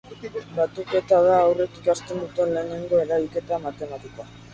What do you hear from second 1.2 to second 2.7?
da haurrek ikasten duten